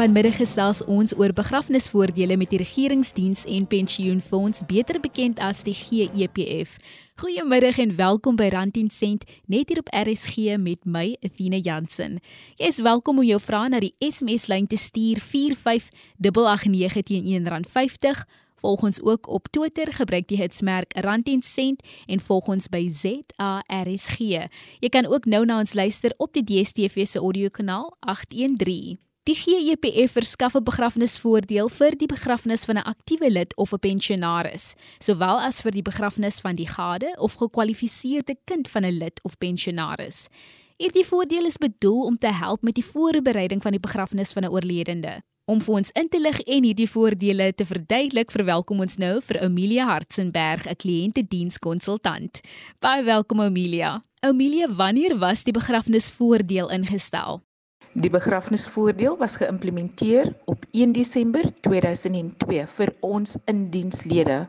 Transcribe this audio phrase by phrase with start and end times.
[0.00, 6.78] Vanmiddag gesels ons oor begrafnisvoordele met die regeringsdiens en pensioenfonds, beter bekend as die GEPF.
[7.20, 12.16] Goeiemiddag en welkom by Rand 10 Sent net hier op RSG met my Athena Jansen.
[12.56, 18.24] Jy is welkom om jou vrae na die SMS lyn te stuur 45889 teen R1.50.
[18.64, 22.86] Volg ons ook op Twitter, gebruik die hitsmerk Rand 10 Sent en volg ons by
[22.88, 24.48] ZARSG.
[24.80, 28.96] Jy kan ook nou na ons luister op die DStv se audiokanaal 813.
[29.28, 34.74] Die GEPF verskaf 'n begrafnisvoordeel vir die begrafnis van 'n aktiewe lid of 'n pensionaris,
[34.98, 39.38] sowel as vir die begrafnis van die gade of gekwalifiseerde kind van 'n lid of
[39.38, 40.28] pensionaris.
[40.76, 44.50] Hierdie voordeel is bedoel om te help met die voorbereiding van die begrafnis van 'n
[44.50, 45.22] oorledene.
[45.44, 49.40] Om vir ons in te lig en hierdie voordele te verduidelik, verwelkom ons nou vir
[49.40, 52.40] Amelia Hartzenberg, 'n kliëntedienskonsultant.
[52.78, 54.02] Baie welkom Amelia.
[54.20, 57.49] Amelia, wanneer was die begrafnisvoordeel ingestel?
[57.92, 64.46] Die begrafnisvoordeel was geïmplementeer op 1 Desember 2002 vir ons indienslede.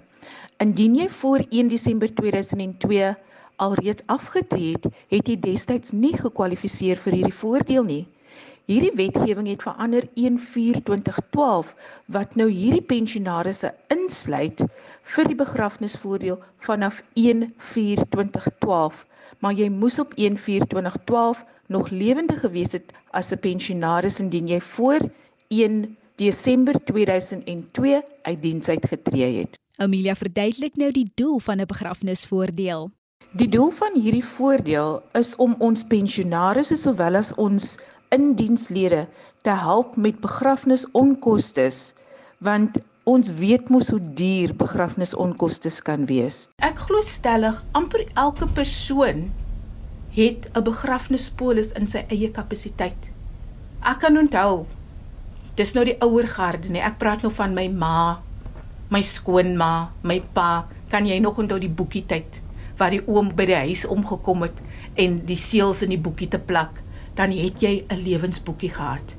[0.61, 3.16] Indien jy voor 1 Desember 2002
[3.56, 8.06] alreeds afgetree het, het jy destyds nie gekwalifiseer vir hierdie voordeel nie.
[8.69, 11.73] Hierdie wetgewing het verander 1/4/2012
[12.14, 14.62] wat nou hierdie pensionaarsse insluit
[15.16, 19.06] vir die begrafnisvoordeel vanaf 1/4/2012,
[19.39, 25.02] maar jy moes op 1/4/2012 nog lewendig gewees het as 'n pensionaris indien jy voor
[25.47, 29.59] 1 Desember 2002 uit diens uitgetree het.
[29.78, 32.91] Amelia verduidelik nou die doel van 'n begrafnisvoordeel.
[33.31, 37.78] Die doel van hierdie voordeel is om ons pensionaarsse sowel as ons
[38.09, 39.08] indienslede
[39.41, 41.72] te help met begrafnisonkoste
[42.38, 46.47] want ons weet mos hoe duur begrafnisonkoste kan wees.
[46.58, 49.31] Ek glo stellig amper elke persoon
[50.16, 53.09] het 'n begrafnispolis in sy eie kapasiteit.
[53.81, 54.66] Ek kan onthou
[55.55, 56.81] dis nou die ouer garde nie.
[56.81, 58.19] Ek praat nou van my ma,
[58.89, 60.66] my skoonma, my pa.
[60.89, 62.41] Kan jy nog onthou die boekie tyd
[62.77, 64.57] waar die oom by die huis omgekom het
[64.99, 66.81] en die seels in die boekie te plak,
[67.16, 69.16] dan het jy 'n lewensboekie gehad.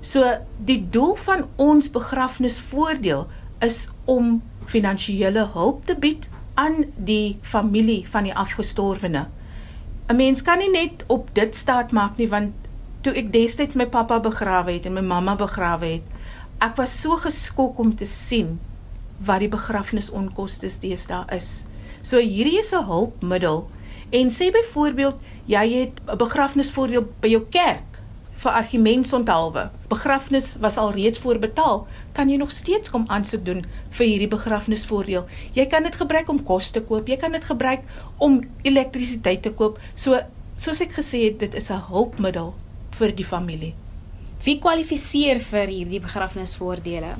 [0.00, 0.24] So
[0.58, 3.26] die doel van ons begrafnisvoordeel
[3.60, 9.26] is om finansiële hulp te bied aan die familie van die afgestorwene.
[10.08, 12.52] 'n mens kan nie net op dit staat maak nie want
[13.02, 16.06] toe ek destyds my pappa begrawe het en my mamma begrawe het,
[16.62, 18.58] ek was so geskok om te sien
[19.26, 21.66] wat die begrafnisonkoste deesdae is.
[22.02, 23.70] So hierdie is 'n hulpmiddel
[24.10, 27.91] en sê byvoorbeeld jy het 'n begrafnisvoordeel by jou kerk
[28.42, 29.70] vir argumente onthaalwe.
[29.88, 33.62] Begrafnis was al reeds voorbetaal, kan jy nog steeds kom aansoek doen
[33.98, 35.28] vir hierdie begrafnisvoordeel.
[35.54, 37.86] Jy kan dit gebruik om kos te koop, jy kan dit gebruik
[38.18, 39.78] om elektrisiteit te koop.
[39.94, 40.18] So
[40.58, 42.54] soos ek gesê het, dit is 'n hulpmiddel
[42.98, 43.74] vir die familie.
[44.44, 47.16] Wie kwalifiseer vir hierdie begrafnisvoordele?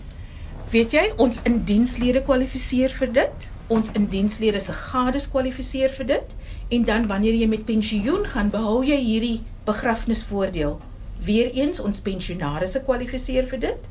[0.73, 3.49] Weet jy, ons indienslede kwalifiseer vir dit.
[3.69, 6.35] Ons indienslede se gades kwalifiseer vir dit
[6.69, 10.81] en dan wanneer jy met pensioen gaan, behou jy hierdie begrafnisvoordeel
[11.25, 13.85] Weereens ons pensionaars se kwalifiseer vir dit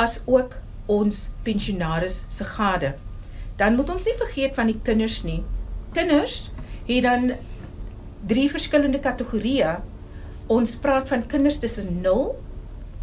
[0.00, 0.54] as ook
[0.88, 2.94] ons pensionaars se gade.
[3.60, 5.42] Dan moet ons nie vergeet van die kinders nie.
[5.92, 6.38] Kinders
[6.88, 7.32] het dan
[8.30, 9.76] drie verskillende kategorieë.
[10.48, 12.38] Ons praat van kinders tussen 0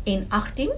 [0.09, 0.73] en 18.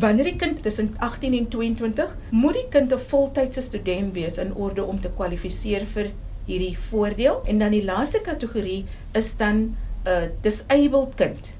[0.00, 4.54] Wanneer die kind tussen 18 en 22, moet die kind 'n voltydse student wees in
[4.54, 6.12] orde om te kwalifiseer vir
[6.46, 7.42] hierdie voordeel.
[7.44, 9.76] En dan die laaste kategorie is dan 'n
[10.06, 11.52] uh, disabled kind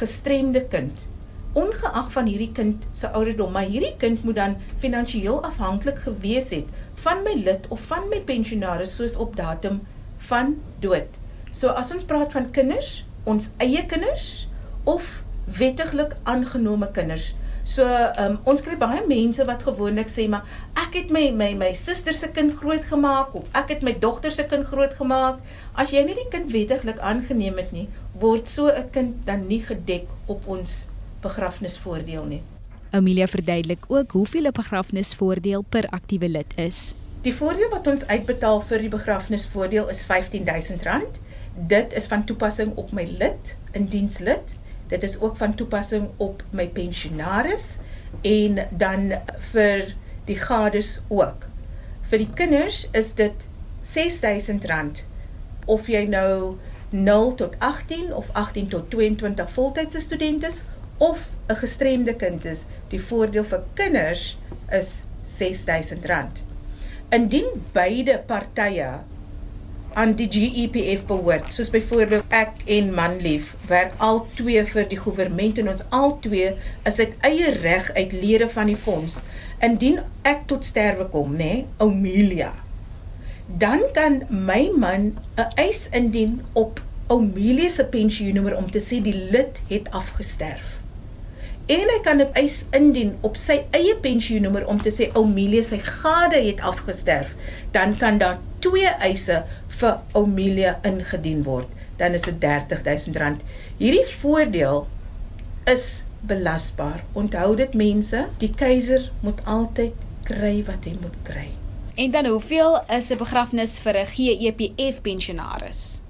[0.00, 1.06] gestremde kind
[1.52, 6.68] ongeag van hierdie kind se ouderdom maar hierdie kind moet dan finansiëel afhanklik gewees het
[7.02, 9.80] van my lid of van my pensionaris soos op datum
[10.30, 11.18] van dood.
[11.52, 14.46] So as ons praat van kinders, ons eie kinders
[14.84, 15.22] of
[15.58, 17.32] wettiglik aangenome kinders.
[17.70, 17.86] So
[18.18, 20.46] um, ons kry baie mense wat gewoonlik sê maar
[20.80, 24.46] ek het my my my suster se kind grootgemaak of ek het my dogter se
[24.50, 25.38] kind grootgemaak.
[25.78, 27.86] As jy nie die kind wettiglik aangeneem het nie,
[28.18, 30.86] word so 'n kind dan nie gedek op ons
[31.22, 32.42] begrafnisvoordeel nie.
[32.90, 36.94] Amelia verduidelik ook hoeveel 'n begrafnisvoordeel per aktiewe lid is.
[37.22, 41.20] Die voordeel wat ons uitbetaal vir die begrafnisvoordeel is R15000.
[41.54, 44.54] Dit is van toepassing op my lid, indienslid.
[44.90, 47.76] Dit is ook van toepassing op my pensionaris
[48.26, 49.12] en dan
[49.52, 49.94] vir
[50.26, 51.46] die gades ook.
[52.10, 53.46] Vir die kinders is dit
[53.86, 55.04] R6000
[55.70, 56.56] of jy nou
[56.90, 60.50] 0 tot 18 of 18 tot 22 voltydse studente
[60.98, 64.38] of 'n gestremde kind is, die voordeel vir kinders
[64.70, 66.42] is R6000.
[67.08, 69.00] Indien beide partye
[69.94, 75.58] aan die GEPF behoort, soos byvoorbeeld ek en Manlief, werk al twee vir die regering
[75.62, 76.52] en ons al twee
[76.88, 79.20] is uit eie reg uit lede van die fonds.
[79.60, 82.52] Indien ek tot sterwe kom, nê, nee, Omelia,
[83.58, 89.18] dan kan my man 'n eis indien op Omelia se pensioennommer om te sê die
[89.30, 90.80] lid het afgesterf
[91.70, 95.78] en hy kan 'n eis indien op sy eie pensioennommer om te sê Omelia sy
[95.78, 97.34] gade het afgesterf,
[97.70, 99.44] dan kan daar twee eise
[99.80, 101.68] vir Omelia ingedien word.
[102.00, 103.40] Dan is dit R30000.
[103.80, 104.86] Hierdie voordeel
[105.68, 107.04] is belasbaar.
[107.12, 109.96] Onthou dit mense, die keiser moet altyd
[110.28, 111.48] kry wat hy moet kry.
[112.00, 116.00] En dan hoeveel is 'n begrafnis vir 'n GEPF pensionaris?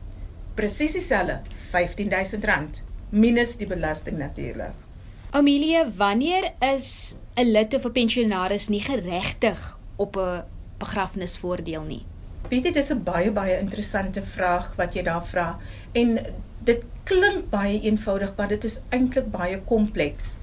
[0.54, 1.40] Presies dieselfde,
[1.72, 4.74] R15000 minus die belasting natuurlik.
[5.30, 10.42] Amelia, wanneer is 'n lid of 'n pensionaris nie geregtig op 'n
[10.78, 12.02] begrafnisvoordeel nie?
[12.48, 15.58] Jy, dis 'n baie baie interessante vraag wat jy daar vra
[15.92, 16.18] en
[16.64, 20.36] dit klink baie eenvoudig, maar dit is eintlik baie kompleks.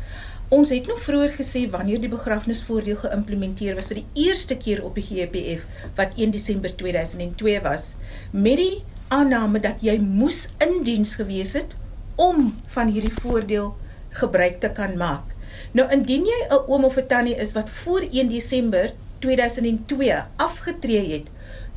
[0.49, 4.95] Ons het nog vroeër gesê wanneer die begrafnisvoordeel geïmplementeer was vir die eerste keer op
[4.95, 5.65] die GPF
[5.97, 7.95] wat 1 Desember 2002 was,
[8.31, 11.75] met die aanname dat jy moes in diens gewees het
[12.15, 13.73] om van hierdie voordeel
[14.21, 15.35] gebruik te kan maak.
[15.75, 21.11] Nou indien jy 'n oom of 'n tannie is wat voor 1 Desember 2002 afgetree
[21.11, 21.27] het,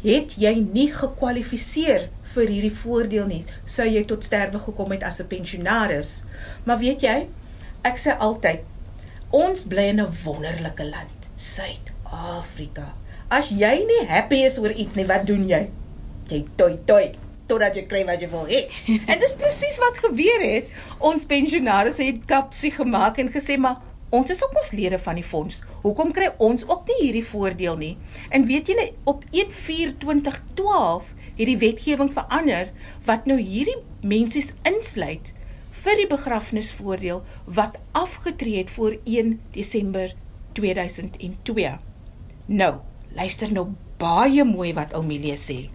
[0.02, 3.44] het jy nie gekwalifiseer vir hierdie voordeel nie.
[3.66, 6.22] Sou jy tot sterwe gekom het as 'n pensionaris.
[6.64, 7.26] Maar weet jy,
[7.82, 8.60] ek sê altyd,
[9.30, 12.94] ons bly in 'n wonderlike land, Suid-Afrika.
[13.30, 15.70] As jy nie happy is oor iets nie, wat doen jy?
[16.28, 17.12] Jy toi toi
[17.50, 18.66] totdat jy kry wat jy wil hê.
[19.10, 20.70] en dis presies wat gebeur het.
[20.98, 23.80] Ons pensionaars het kapsie gemaak en gesê maar
[24.10, 25.62] ons is ook mos lede van die fonds.
[25.80, 27.96] Hoekom kry ons ook nie hierdie voordeel nie?
[28.28, 32.72] En weet julle op 1/4/2012 het die wetgewing verander
[33.06, 35.32] wat nou hierdie mense insluit
[35.82, 40.12] vir die begrafnisvoordeel wat afgetree het voor 1 Desember
[40.52, 41.78] 2002.
[42.46, 42.74] Nou,
[43.16, 43.68] luister nou
[44.00, 45.70] baie mooi wat Oumelie sê.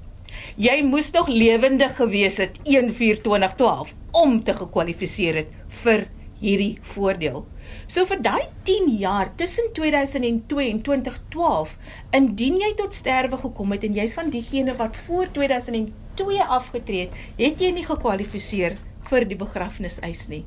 [0.56, 5.48] Jy moes nog lewendig gewees het 1/4/2012 om te gekwalifiseer het
[5.81, 6.07] vir
[6.40, 7.46] hierdie voordeel.
[7.88, 11.77] So vir daai 10 jaar tussen 2002 en 2012,
[12.18, 17.19] indien jy tot sterwe gekom het en jy's van diegene wat voor 2002 afgetree het,
[17.38, 18.77] het jy nie gekwalifiseer
[19.10, 20.44] vir die begrafniseis nie.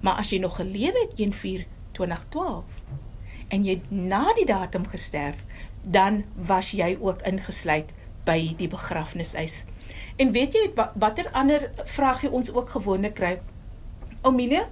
[0.00, 2.64] Maar as jy nog gelewe het 1/4/2012
[3.48, 5.42] en jy na die datum gesterf,
[5.82, 7.92] dan was jy ook ingesluit
[8.26, 9.64] by die begrafniseis.
[10.16, 13.36] En weet jy watter ander vraagie ons ook gewoonlik kry?
[14.22, 14.64] Omilie,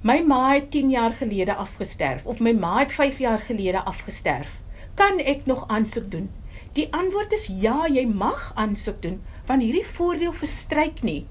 [0.00, 4.60] my ma het 10 jaar gelede afgesterf of my ma het 5 jaar gelede afgesterf.
[4.94, 6.30] Kan ek nog aansoek doen?
[6.72, 11.26] Die antwoord is ja, jy mag aansoek doen want hierdie voordeel verstryk nie.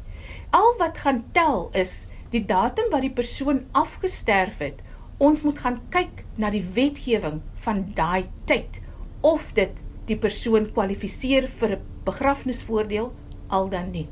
[0.49, 4.83] Al wat gaan tel is die datum wat die persoon afgesterf het.
[5.17, 8.81] Ons moet gaan kyk na die wetgewing van daai tyd
[9.21, 9.79] of dit
[10.11, 13.13] die persoon kwalifiseer vir 'n begrafnisvoordeel
[13.47, 14.07] al dan nie.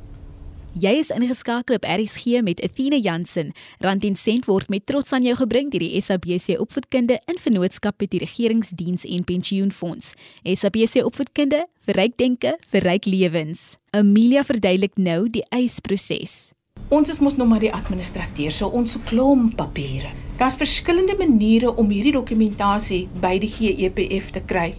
[0.76, 3.54] Jy is ingeskakel op RSG met Athena Jansen.
[3.80, 8.04] Rand en sent word met trots aan jou gebring deur die SABC Opvoedkunde in vennootskap
[8.04, 10.12] met die Regeringsdiens en Pensioenfonds.
[10.44, 13.78] SABC Opvoedkunde vir ryk denke, vir ryk lewens.
[13.96, 16.52] Amelia verduidelik nou die eisproses.
[16.92, 20.12] Ons is mos nog maar die administrateur, so ons klomp papiere.
[20.36, 24.74] Daar's verskillende maniere om hierdie dokumentasie by die GEPF te kry.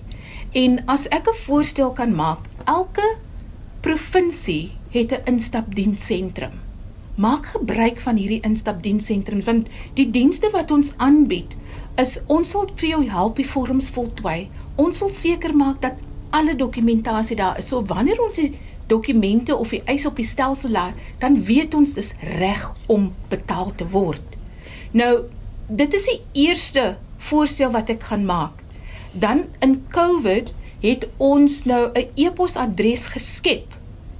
[0.52, 3.16] En as ek 'n voorstel kan maak, elke
[3.86, 6.54] provinsie het 'n instapdiensentrum.
[7.14, 11.54] Maak gebruik van hierdie instapdienssentrums want die dienste wat ons aanbied
[11.96, 14.48] is ons sal vir jou help die vorms voltooi.
[14.74, 15.92] Ons sal seker maak dat
[16.30, 17.68] alle dokumentasie daar is.
[17.68, 21.92] So wanneer ons die dokumente of die eis op die stelsel laat, dan weet ons
[21.92, 24.36] dis reg om betaal te word.
[24.90, 25.22] Nou,
[25.68, 28.66] dit is die eerste voorstel wat ek gaan maak
[29.18, 33.75] dan in COVID het ons nou 'n e-posadres geskep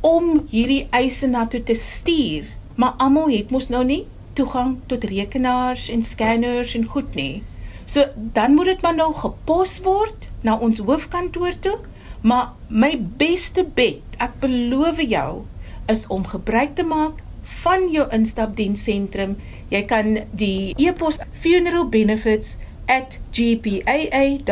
[0.07, 2.47] om hierdie eise na toe te stuur.
[2.79, 4.05] Maar almal het mos nou nie
[4.39, 7.43] toegang tot rekenaars en skanners en goed nie.
[7.87, 8.05] So
[8.37, 11.79] dan moet dit maar nou gepos word na ons hoofkantoor toe.
[12.27, 15.45] Maar my beste bet, ek beloof jou,
[15.91, 17.23] is om gebruik te maak
[17.63, 19.37] van jou instapdiensentrum.
[19.71, 24.51] Jy kan die e-pos funeral benefits @gpaa.gov.za.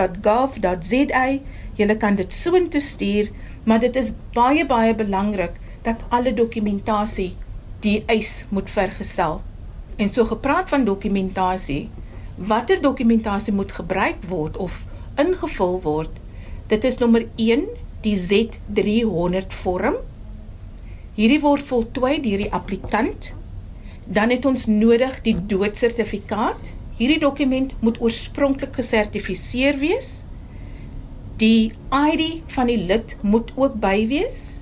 [1.74, 3.28] Jy kan dit soontoe stuur,
[3.64, 7.34] maar dit is baie baie belangrik dat alle dokumentasie
[7.80, 9.42] die eis moet vergesel.
[9.96, 11.90] En so gepraat van dokumentasie,
[12.36, 14.84] watter dokumentasie moet gebruik word of
[15.16, 16.10] ingevul word?
[16.66, 17.68] Dit is nommer 1
[18.02, 20.00] die Z300 vorm
[21.14, 23.30] Hierdie word voltooi deur die applikant.
[24.04, 26.72] Dan het ons nodig die doodsertifikaat.
[26.98, 30.23] Hierdie dokument moet oorspronklik gesertifiseer wees.
[31.36, 34.60] Die ID van die lid moet ook by wees.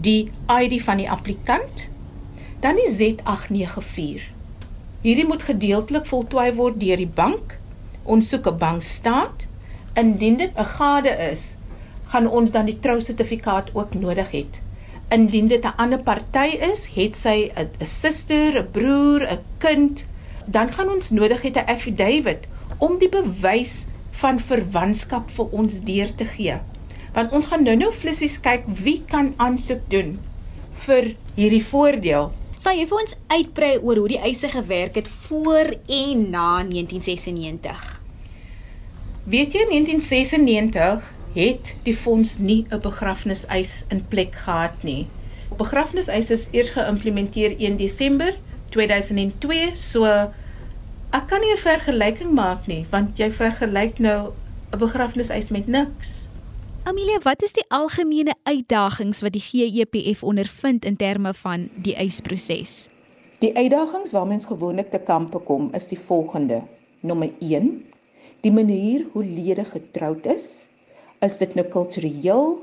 [0.00, 1.88] Die ID van die applikant.
[2.64, 4.24] Dan die Z894.
[5.04, 7.58] Hierdie moet gedeeltelik voltooi word deur die bank.
[8.08, 9.44] Ons soek 'n bankstaat.
[10.00, 11.56] Indien dit 'n gade is,
[12.08, 14.60] gaan ons dan die trousertifikaat ook nodig het.
[15.08, 20.06] Indien dit 'n ander party is, het sy 'n suster, 'n broer, 'n kind,
[20.46, 23.86] dan gaan ons nodig het 'n affidavit om die bewys
[24.24, 26.56] van verwantskap vir ons deur te gee.
[27.14, 30.16] Want ons gaan nou-nou flissies kyk wie kan aansoek doen
[30.86, 32.30] vir hierdie voordeel.
[32.56, 37.82] Sal jy vir ons uitbrei oor hoe die eise gewerk het voor en na 1996?
[39.28, 45.06] Weet jy in 1996 het die fonds nie 'n begrafniseis in plek gehad nie.
[45.58, 48.32] Begrafniseis is eers geïmplementeer 1 Desember
[48.70, 50.04] 2002, so
[51.14, 54.32] ek kan nie 'n vergelyking maak nie, want jy vergelyk nou
[54.72, 56.26] 'n begrafniseis met niks.
[56.84, 62.88] Amelia, wat is die algemene uitdagings wat die GEPF ondervind in terme van die eisproses?
[63.38, 66.62] Die uitdagings waarmee ons gewoonlik te kampe kom, is die volgende.
[67.00, 67.84] Nommer 1:
[68.40, 70.68] Die manier hoe lede getroud is
[71.20, 72.58] is dit nou kultureel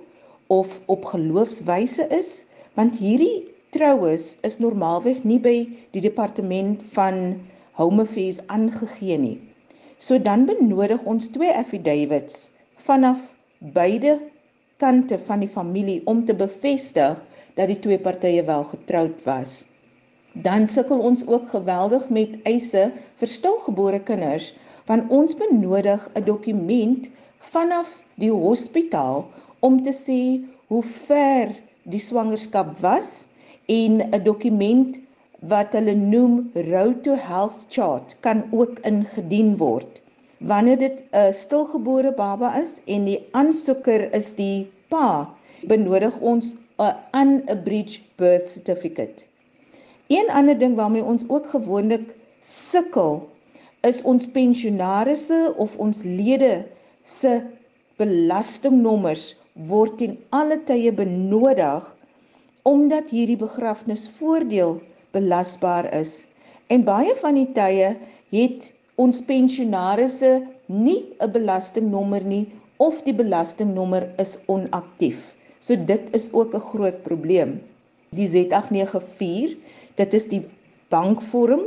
[0.48, 7.40] of op geloofswyse is want hierdie troues is normaalweg nie by die departement van
[7.82, 9.38] home affairs aangegee nie.
[9.98, 12.52] So dan benodig ons twee affidavits
[12.86, 13.34] vanaf
[13.76, 14.20] beide
[14.82, 17.20] kante van die familie om te bevestig
[17.58, 19.62] dat die twee partye wel getroud was.
[20.34, 22.88] Dan sukkel ons ook geweldig met eise
[23.20, 24.54] vir stilgebore kinders
[24.90, 27.10] want ons benodig 'n dokument
[27.52, 29.28] vanaf die hospitaal
[29.60, 30.22] om te sê
[30.68, 33.28] hoe ver die swangerskap was
[33.68, 34.98] en 'n dokument
[35.42, 40.02] wat hulle noem Road to Health Chart kan ook ingedien word.
[40.38, 45.30] Wanneer dit 'n stilgebore baba is en die aansoeker is die pa,
[45.68, 49.24] benodig ons 'n unabridged birth certificate.
[50.08, 53.30] Een ander ding waarmee ons ook gewoonlik sukkel
[53.82, 56.66] is ons pensionaarsse of ons lede
[57.04, 57.42] se
[57.98, 61.96] belastingnommers word in alle tye benodig
[62.64, 64.82] omdat hierdie begrafnisvoordeel
[65.12, 66.26] belasbaar is.
[66.68, 67.96] En baie van die tye
[68.32, 70.32] het ons pensionaarsse
[70.68, 75.36] nie 'n belastingnommer nie of die belastingnommer is onaktief.
[75.60, 77.62] So dit is ook 'n groot probleem.
[78.10, 79.58] Die Z894,
[79.96, 80.44] dit is die
[80.90, 81.62] bankvorm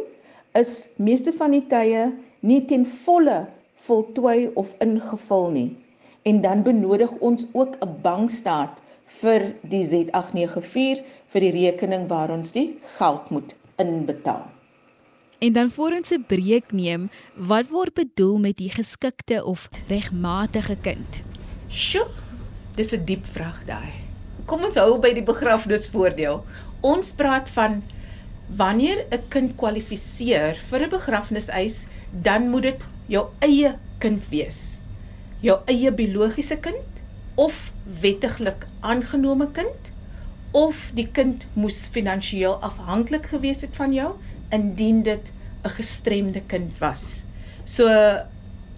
[0.53, 3.47] is meeste van die tye nie ten volle
[3.87, 5.71] voltooi of ingevul nie
[6.25, 8.81] en dan benodig ons ook 'n bankstaat
[9.21, 14.47] vir die Z894 vir die rekening waar ons die geld moet inbetaal.
[15.45, 20.77] En dan voor ons 'n breek neem, wat word bedoel met die geskikte of regmatige
[20.81, 21.23] kind?
[21.69, 22.07] Sjoe,
[22.77, 23.93] dis 'n diep vraag daai.
[24.47, 26.45] Kom ons hou by die begrafnisvoordeel.
[26.81, 27.83] Ons praat van
[28.57, 34.85] wanneer 'n kind kwalifiseer vir 'n begrafniseis, dan moet dit jou eie kind wees
[35.45, 37.01] jou eie biologiese kind
[37.41, 37.57] of
[38.01, 39.91] wettiglik aangenome kind
[40.55, 44.11] of die kind moes finansiëel afhanklik gewees het van jou
[44.55, 45.33] indien dit
[45.65, 47.25] 'n gestremde kind was.
[47.65, 47.89] So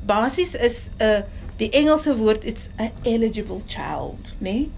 [0.06, 1.20] basies is 'n uh,
[1.56, 4.50] die Engelse woord it's a eligible child, né?
[4.50, 4.70] Nee?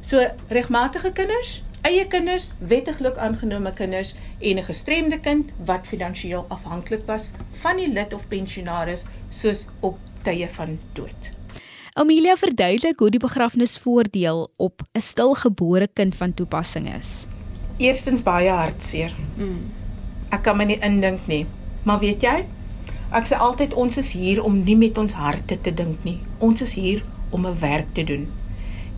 [0.00, 7.02] So regmatige kinders, eie kinders, wettiglik aangenome kinders en 'n gestremde kind wat finansiëel afhanklik
[7.06, 11.30] was van die lid of pensionaris soos op tye van dood.
[11.92, 17.26] Amelia verduidelik hoe die begrafnisvoordeel op 'n stilgebore kind van toepassing is.
[17.76, 19.12] Eerstens baie hartseer.
[19.36, 19.60] Mm.
[20.28, 21.46] Ek kan my nie indink nie.
[21.82, 22.44] Maar weet jy,
[23.10, 26.18] ek sê altyd ons is hier om nie met ons harte te dink nie.
[26.38, 28.26] Ons is hier om 'n werk te doen.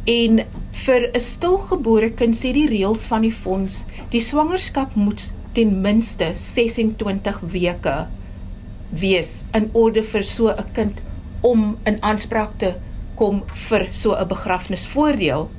[0.05, 5.81] En vir 'n stilgebore kind sê die reëls van die fonds, die swangerskap moet ten
[5.81, 8.07] minste 26 weke
[8.91, 11.01] wees in orde vir so 'n kind
[11.45, 12.75] om in aanspraak te
[13.21, 15.51] kom vir so 'n begrafnisvoordeel.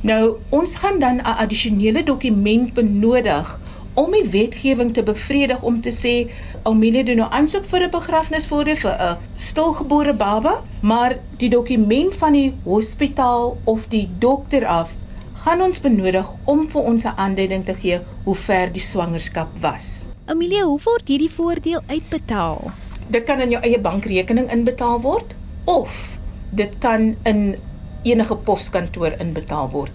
[0.00, 3.58] Nou, ons gaan dan 'n addisionele dokument benodig
[3.94, 6.30] om die wetgewing te bevredig om te sê
[6.62, 12.32] Amelia doen nou aansoek vir 'n begrafnisvoordeel vir 'n stilgebore baba, maar die dokument van
[12.32, 14.94] die hospitaal of die dokter af
[15.32, 20.08] gaan ons benodig om vir ons 'n aanduiding te gee hoe ver die swangerskap was.
[20.26, 22.70] Amelia, hoe word hierdie voordeel uitbetaal?
[23.08, 25.34] Dit kan in jou eie bankrekening inbetaal word
[25.64, 26.18] of
[26.50, 27.56] dit kan in
[28.02, 29.92] enige poskantoor inbetaal word.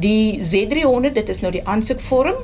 [0.00, 2.42] Die Z300, dit is nou die aansoekvorm,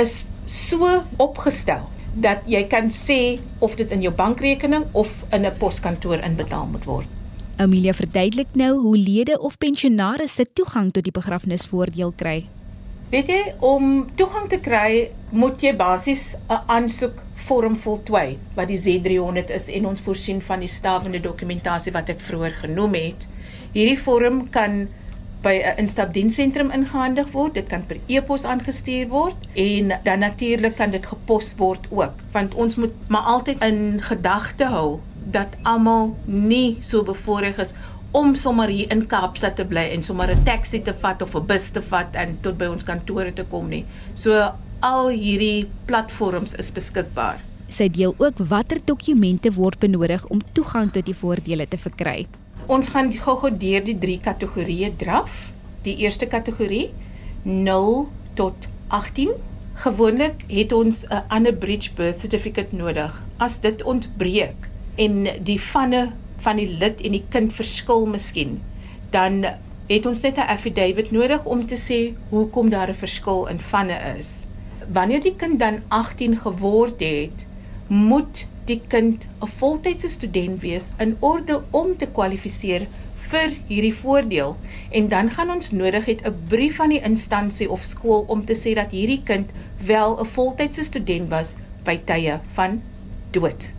[0.00, 5.56] is so opgestel dat jy kan sê of dit in jou bankrekening of in 'n
[5.58, 7.08] poskantoor inbetaal moet word.
[7.56, 12.46] Amelia verduidelik nou hoe lede of pensionaars toegang tot die begrafnisvoordeel kry.
[13.10, 16.60] Weet jy, om toegang te kry, moet jy basies 'n
[17.42, 22.20] aansoekvorm voltooi wat die Z300 is en ons voorsien van die stawende dokumentasie wat ek
[22.20, 23.26] vroeër genoem het.
[23.74, 24.88] Hierdie vorm kan
[25.42, 27.54] by 'n instapdiensentrum ingehandig word.
[27.54, 32.54] Dit kan per e-pos aangestuur word en dan natuurlik kan dit gepos word ook, want
[32.54, 35.00] ons moet maar altyd in gedagte hou
[35.32, 37.74] dat almal nie so bevoorreg is
[38.12, 41.46] om sommer hier in Kaapstad te bly en sommer 'n taxi te vat of 'n
[41.46, 43.84] bus te vat en tot by ons kantore te kom nie.
[44.14, 47.38] So al hierdie platforms is beskikbaar.
[47.72, 52.26] Sy deel ook watter dokumente word benodig om toegang tot die voordele te verkry.
[52.66, 55.30] Ons gaan gou-gou deur die drie kategorieë draf.
[55.86, 56.90] Die eerste kategorie
[57.46, 58.08] 0
[58.38, 59.32] tot 18.
[59.84, 63.22] Gewoonlik het ons 'n ander bridge birth certificate nodig.
[63.38, 66.12] As dit ontbreek en die vanne
[66.42, 68.60] van die lid en die kind verskil miskien,
[69.10, 69.44] dan
[69.88, 74.16] het ons net 'n affidavit nodig om te sê hoekom daar 'n verskil in vanne
[74.18, 74.46] is.
[74.92, 77.46] Wanneer die kind dan 18 geword het,
[77.88, 82.86] moet die kind 'n voltydse student wees in orde om te kwalifiseer
[83.32, 84.56] vir hierdie voordeel
[84.90, 88.56] en dan gaan ons nodig het 'n brief van die instansie of skool om te
[88.62, 89.50] sê dat hierdie kind
[89.84, 92.82] wel 'n voltydse student was by tye van
[93.30, 93.72] dood.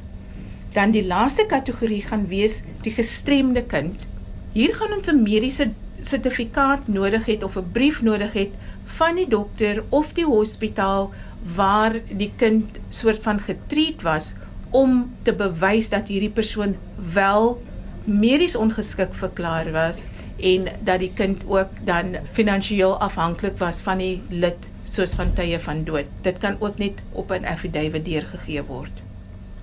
[0.73, 4.05] Dan die laaste kategorie gaan wees die gestremde kind.
[4.53, 5.71] Hier gaan ons 'n mediese
[6.07, 8.49] sertifikaat nodig het of 'n brief nodig het
[8.85, 11.11] van die dokter of die hospitaal
[11.55, 14.33] waar die kind soort van getreat was
[14.69, 16.75] om te bewys dat hierdie persoon
[17.13, 17.61] wel
[18.03, 20.05] medies ongeskik verklaar was
[20.39, 25.59] en dat die kind ook dan finansiëel afhanklik was van die lid soos van tye
[25.59, 26.09] van dood.
[26.21, 29.01] Dit kan ook net op 'n affidavit deurgegee word.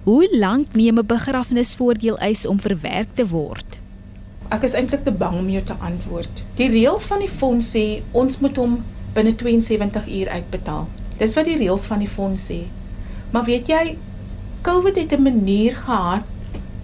[0.02, 3.69] Hoe lank neem 'n begrafnisvoordeel eis om verwerk te word?
[4.50, 6.40] Ek is eintlik te bang om jou te antwoord.
[6.58, 7.84] Die reëls van die fonds sê
[8.18, 8.80] ons moet hom
[9.14, 10.88] binne 72 uur uitbetaal.
[11.20, 12.64] Dis wat die reëls van die fonds sê.
[13.30, 13.84] Maar weet jy,
[14.66, 16.26] COVID het 'n manier gehad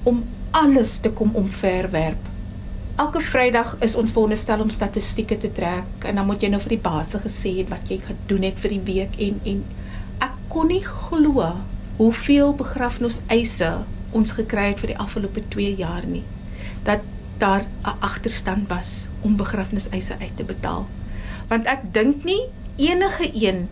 [0.04, 2.30] om alles te kom omverwerp.
[2.96, 6.68] Elke Vrydag is ons veronderstel om statistieke te trek en dan moet jy nou vir
[6.76, 9.64] die baas gesê het wat jy gedoen het vir die week en en
[10.18, 11.50] ek kon nie glo
[11.96, 13.74] hoeveel begrafniseise
[14.12, 16.22] ons gekry het vir die afgelope 2 jaar nie.
[16.84, 17.00] Dat
[17.38, 20.86] daar 'n agterstand was om begrafniseise uit te betaal.
[21.48, 22.42] Want ek dink nie
[22.76, 23.68] enige een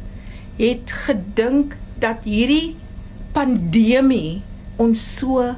[0.56, 2.76] het gedink dat hierdie
[3.32, 4.42] pandemie
[4.76, 5.54] ons so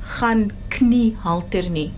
[0.00, 1.90] gaan kniehalter nie.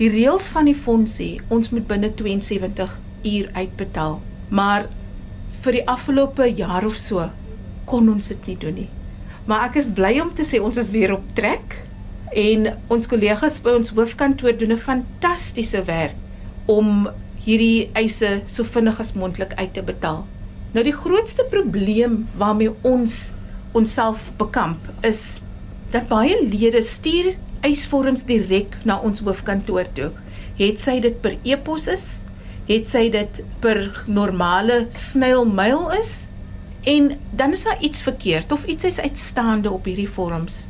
[0.00, 4.88] Die reëls van die fonds sê ons moet binne 72 uur uitbetaal, maar
[5.64, 7.28] vir die afgelope jaar of so
[7.84, 8.88] kon ons dit nie doen nie.
[9.44, 11.76] Maar ek is bly om te sê ons is weer op trek
[12.34, 16.16] en ons kollegas by ons hoofkantoor doen 'n fantastiese werk
[16.66, 17.08] om
[17.44, 20.24] hierdie eise so vinnig as moontlik uit te betaal.
[20.72, 23.32] Nou die grootste probleem waarmee ons
[23.72, 25.40] onsself bekamp is
[25.90, 30.10] dat baie lede stuur eisvorms direk na ons hoofkantoor toe.
[30.58, 32.24] Het sy dit per e-pos is?
[32.66, 36.28] Het sy dit per normale snailmail is?
[36.84, 40.66] En dan is daar iets verkeerd of iets is uitstaande op hierdie vorms.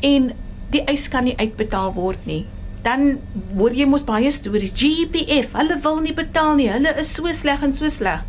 [0.00, 0.32] En
[0.70, 2.46] die eis kan nie uitbetaal word nie.
[2.82, 3.18] Dan
[3.56, 6.70] hoor jy mos baie stories GPF, hulle wil nie betaal nie.
[6.70, 8.24] Hulle is so sleg en so sleg.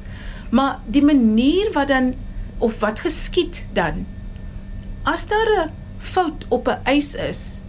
[0.52, 2.14] Maar die manier wat dan
[2.62, 4.06] of wat geskied dan
[5.04, 7.62] as daar 'n fout op 'n eis is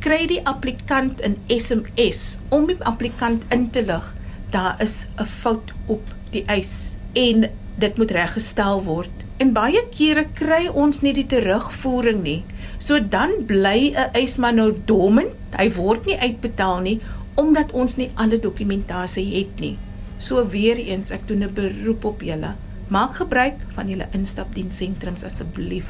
[0.00, 4.14] kry die applikant 'n SMS om die applikant in te lig
[4.50, 10.24] daar is 'n fout op die eis en dit moet reggestel word en baie kere
[10.34, 12.44] kry ons nie die terugvoering nie
[12.78, 17.00] so dan bly 'n eisman nou dormant hy word nie uitbetaal nie
[17.34, 19.76] omdat ons nie alle dokumentasie het nie
[20.18, 22.54] so weer eens ek doen 'n beroep op julle
[22.88, 25.88] Maak gebruik van julle instapdienssentrums asseblief.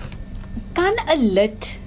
[0.74, 1.78] Kan 'n lid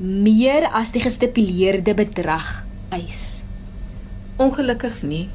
[0.00, 3.42] meer as die gestipuleerde bedrag eis?
[4.40, 5.28] Ongelukkig nie.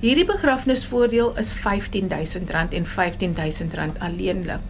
[0.00, 4.62] Hierdie begrafnisvoordeel is R15000 en R15000 alleenlik.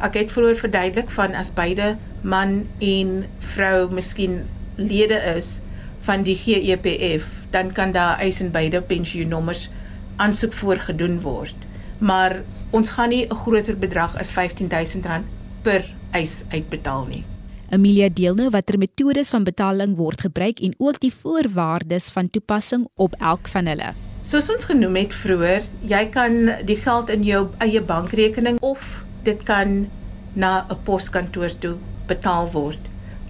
[0.00, 5.60] Ek het vroeër verduidelik van as beide man en vrou miskien lede is
[6.08, 9.68] van die GEPF, dan kan daar eis in beide pensioennommers
[10.16, 11.68] aansoek voorgedoen word
[12.00, 15.24] maar ons gaan nie 'n groter bedrag as R15000
[15.62, 17.24] per eis uitbetaal nie.
[17.70, 22.88] Amelia deel nou watter metodes van betaling word gebruik en ook die voorwaardes van toepassing
[22.94, 23.94] op elk van hulle.
[24.22, 29.42] Soos ons genoem het vroeër, jy kan die geld in jou eie bankrekening of dit
[29.42, 29.88] kan
[30.32, 32.78] na 'n poskantoor toe betaal word.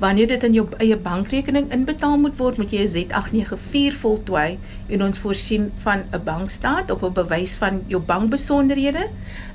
[0.01, 5.03] Wanneer dit in jou eie bankrekening inbetaal moet word, moet jy 'n Z894 voltooi en
[5.03, 9.09] ons voorsien van 'n bankstaat of 'n bewys van jou bankbesonderhede.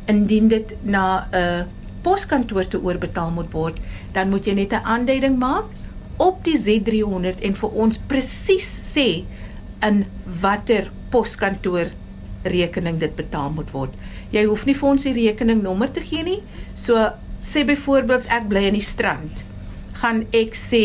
[0.05, 1.65] Indien dit na 'n
[2.01, 3.79] poskantoor toe oorbetaal moet word,
[4.11, 5.65] dan moet jy net 'n aanduiding maak
[6.17, 9.23] op die Z300 en vir ons presies sê
[9.81, 10.05] in
[10.41, 11.91] watter poskantoor
[12.51, 13.93] rekening dit betaal moet word.
[14.31, 16.41] Jy hoef nie vir ons die rekeningnommer te gee nie.
[16.75, 16.99] So
[17.45, 19.43] sê byvoorbeeld ek bly in die strand.
[20.01, 20.83] Gaan ek sê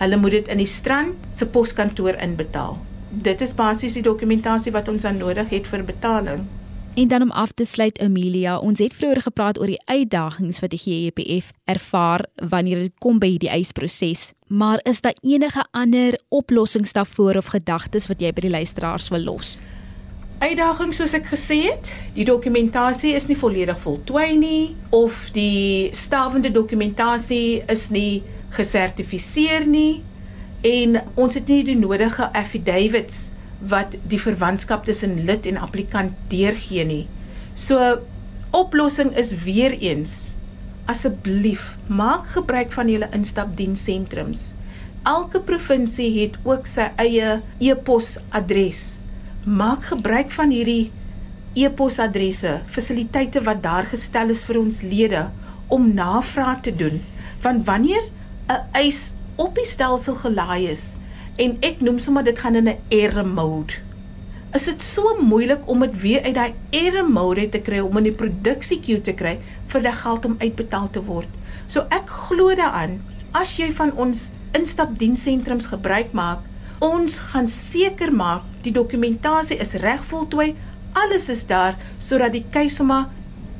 [0.00, 2.78] hulle moet dit in die strand se poskantoor inbetaal.
[3.12, 6.46] Dit is basies die dokumentasie wat ons aan nodig het vir betaling.
[6.94, 10.74] En dan om af te sluit Amelia, ons het vroeër gepraat oor die uitdagings wat
[10.74, 14.32] die GEPF ervaar wanneer dit kom by hierdie eisproses.
[14.52, 19.24] Maar is daar enige ander oplossings daarvoor of gedagtes wat jy by die luisteraars wil
[19.24, 19.56] los?
[20.42, 26.50] Uitdagings soos ek gesê het, die dokumentasie is nie volledig voltooi nie of die stawende
[26.50, 28.24] dokumentasie is nie
[28.56, 30.00] gesertifiseer nie
[30.66, 33.28] en ons het nie die nodige affidavits
[33.70, 37.04] wat die verwantskap tussen lid en applikant deurgee nie.
[37.54, 38.00] So
[38.50, 40.32] oplossing is weer eens
[40.90, 44.56] asseblief maak gebruik van julle instapdienssentrums.
[45.06, 49.01] Elke provinsie het ook sy eie e-posadres.
[49.42, 50.92] Maak gebruik van hierdie
[51.58, 55.24] e-posadresse, fasiliteite wat daar gestel is vir ons lede
[55.66, 57.00] om navraag te doen.
[57.42, 58.06] Want wanneer
[58.46, 60.94] 'n eis op die stelsel gelaai is,
[61.38, 63.74] en ek noem sommer dit gaan in 'n error mode.
[64.54, 68.04] Is dit so moeilik om dit weer uit daai error mode te kry om in
[68.04, 71.28] die produksie queue te kry vir die geld om uitbetaal te word.
[71.66, 73.00] So ek glo daaraan
[73.32, 76.38] as jy van ons instapdienssentrums gebruik maak,
[76.82, 80.52] ons gaan seker maak die dokumentasie is reg voltooi,
[80.98, 83.06] alles is daar sodat die keisoma